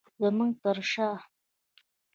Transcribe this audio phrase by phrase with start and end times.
[0.21, 1.19] زمونږ تر شاه